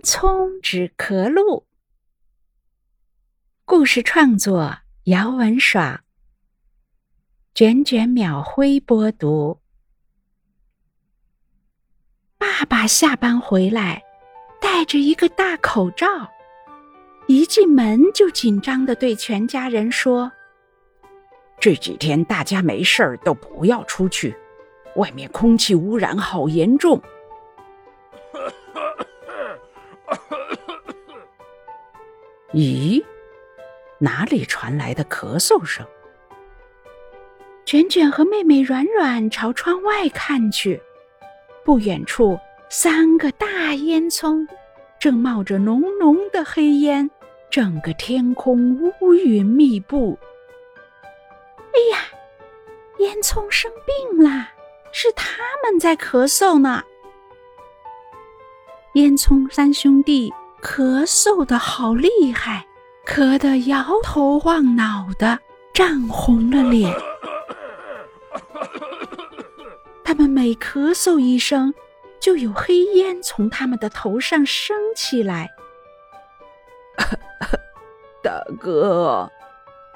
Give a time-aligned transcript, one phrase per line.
[0.00, 1.66] 烟囱止咳露。
[3.66, 6.00] 故事创作：姚文爽。
[7.54, 9.60] 卷卷秒挥播读。
[12.38, 14.02] 爸爸下班回来，
[14.58, 16.06] 戴着一个大口罩，
[17.26, 20.32] 一进门就紧张的对全家人说
[21.60, 24.34] ：“这几天大家没事儿都不要出去，
[24.96, 26.98] 外面空气污染好严重。”
[32.52, 33.04] 咦，
[33.98, 35.86] 哪里传来的咳嗽声？
[37.64, 40.80] 卷卷和妹妹软软朝窗外看去，
[41.64, 42.36] 不远处
[42.68, 44.44] 三个大烟囱
[44.98, 47.08] 正冒着浓浓的黑烟，
[47.50, 50.18] 整个天空乌云密布。
[51.72, 52.00] 哎呀，
[52.98, 54.48] 烟囱生病了，
[54.90, 56.82] 是他们在咳嗽呢。
[58.94, 60.32] 烟囱三兄弟。
[60.62, 62.66] 咳嗽的好厉害，
[63.06, 65.38] 咳得摇头晃脑的，
[65.72, 66.92] 涨红了脸。
[70.04, 71.72] 他们每咳嗽一声，
[72.20, 75.50] 就有黑烟从他们的头上升起来。
[78.22, 79.30] 大哥，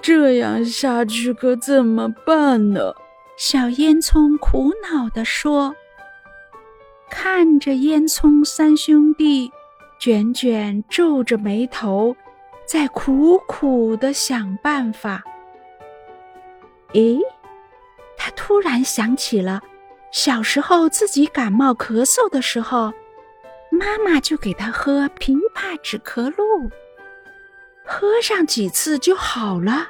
[0.00, 2.94] 这样下去可怎么办呢？
[3.36, 5.74] 小烟囱苦恼地说
[7.10, 9.52] ：“看着烟囱三兄弟。”
[9.98, 12.14] 卷卷皱着眉头，
[12.66, 15.22] 在苦苦的想办法。
[16.92, 17.20] 咦，
[18.16, 19.62] 他突然想起了
[20.12, 22.92] 小时候自己感冒咳嗽的时候，
[23.70, 26.70] 妈妈就给他喝枇杷止咳露，
[27.84, 29.88] 喝上几次就好了。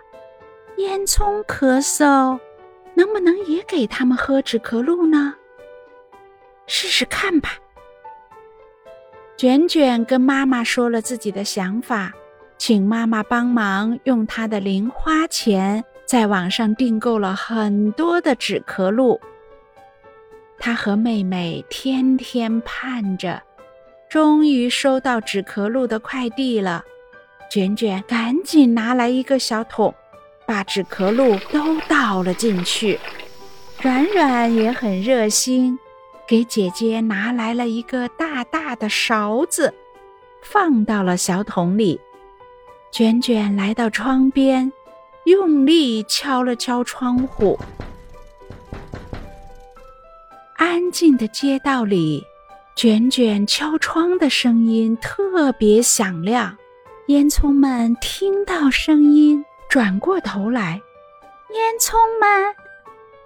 [0.77, 2.39] 烟囱咳嗽，
[2.95, 5.35] 能不能也给他们喝止咳露呢？
[6.67, 7.59] 试试看吧。
[9.37, 12.13] 卷卷跟妈妈说了自己的想法，
[12.57, 19.21] 请妈妈帮忙用她的零花钱在网上订购了很多的止咳露。
[20.57, 23.43] 他和妹妹天天盼着，
[24.09, 26.85] 终于收到止咳露的快递了。
[27.51, 29.93] 卷卷赶紧拿来一个小桶，
[30.47, 32.99] 把止咳露都倒了进去。
[33.83, 35.79] 软软也很热心。
[36.27, 39.73] 给姐姐拿来了一个大大的勺子，
[40.43, 42.01] 放到了小桶里。
[42.91, 44.73] 卷卷来到窗边，
[45.25, 47.59] 用力敲了敲窗户。
[50.57, 52.25] 安静的街道里，
[52.75, 56.57] 卷卷敲窗的声音特别响亮。
[57.09, 60.81] 烟囱们听到声音，转过头来
[61.53, 62.55] ：“烟囱们，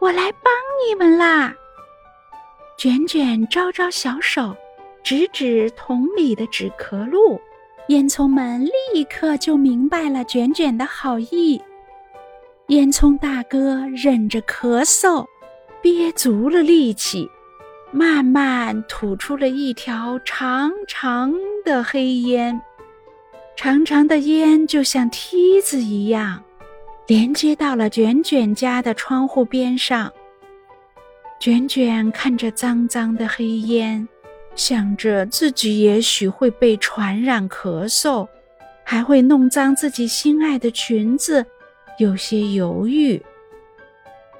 [0.00, 0.53] 我来帮
[0.84, 1.54] 你们啦！”
[2.78, 4.56] 卷卷招招小手，
[5.03, 7.41] 指指桶里的止咳露，
[7.89, 11.61] 烟囱们立刻就明白了卷卷的好意。
[12.69, 15.27] 烟囱大哥忍着咳嗽，
[15.83, 17.28] 憋足了力气，
[17.91, 21.34] 慢慢吐出了一条长长
[21.65, 22.62] 的黑烟。
[23.56, 26.45] 长长的烟就像梯子一样，
[27.09, 30.12] 连接到了卷卷家的窗户边上。
[31.41, 34.06] 卷卷看着脏脏的黑烟，
[34.56, 38.26] 想着自己也许会被传染咳嗽，
[38.84, 41.47] 还会弄脏自己心爱的裙子，
[41.98, 43.22] 有些犹豫。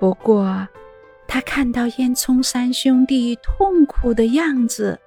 [0.01, 0.67] 不过，
[1.29, 4.99] 他看到烟囱三兄弟痛苦的样子，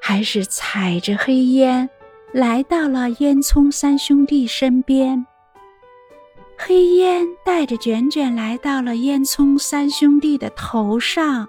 [0.00, 1.90] 还是踩着黑烟
[2.32, 5.26] 来到了烟囱三兄弟身边。
[6.64, 11.48] 黑烟带着卷卷来到了烟囱三兄弟的头上，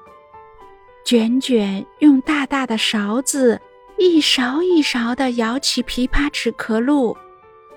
[1.05, 3.61] 卷卷用大大的勺子
[3.99, 7.15] 一勺一勺地舀起枇杷止咳露，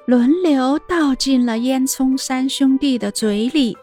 [0.06, 3.76] 轮流倒进了烟囱三兄弟的嘴里。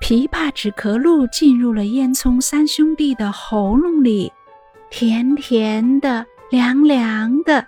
[0.00, 4.32] 枇杷止咳露进入了烟囱三兄弟的喉咙里，
[4.90, 7.64] 甜甜的，凉凉的。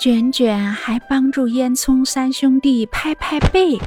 [0.00, 3.78] 卷卷还帮助烟囱三兄弟拍拍背。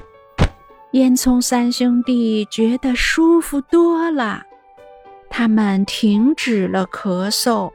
[0.93, 4.43] 烟囱三兄弟觉得舒服多了，
[5.29, 7.71] 他们停止了咳嗽，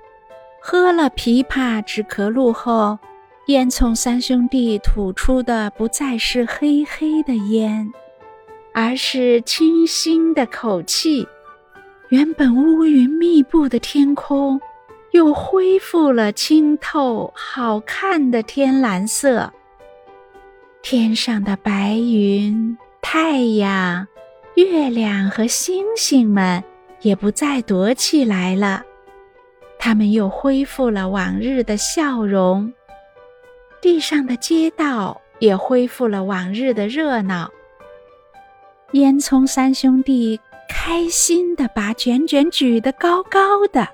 [0.61, 2.99] 喝了枇杷止咳露后，
[3.47, 7.93] 烟囱三兄弟吐出的不再是黑黑的烟，
[8.73, 11.29] 而是清新的口气。
[12.09, 14.61] 原本乌云密布的天空，
[15.13, 19.53] 又恢复了清透好看的天蓝色。
[20.83, 22.77] 天上的白云。
[23.07, 24.09] 太阳、
[24.55, 26.65] 月亮和星星们
[27.03, 28.83] 也不再躲起来了，
[29.79, 32.73] 他们又恢复了往日的笑容，
[33.83, 37.51] 地上的街道也恢复了往日的热闹。
[38.93, 43.87] 烟囱三兄弟开心的把卷卷举得高高的，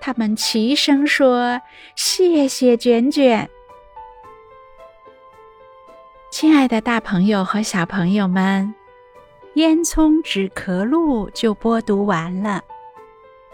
[0.00, 1.60] 他们齐声说
[1.96, 3.48] ：“谢谢卷卷。”
[6.40, 8.72] 亲爱的，大朋友和小朋友们，
[9.54, 12.62] 烟囱纸壳录就播读完了。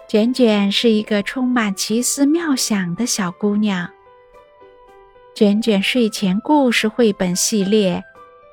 [0.06, 3.88] 卷卷是一个充满奇思妙想的小姑娘。
[5.34, 8.04] 卷卷睡前故事绘本系列，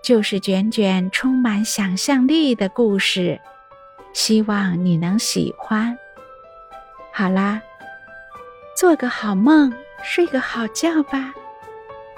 [0.01, 3.37] 就是卷卷充满想象力的故事，
[4.13, 5.97] 希望你能喜欢。
[7.11, 7.61] 好啦，
[8.77, 11.33] 做个好梦，睡个好觉吧，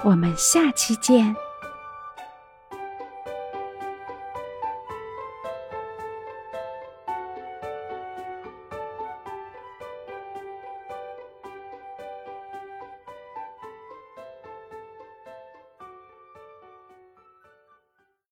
[0.04, 1.36] 我们下期见。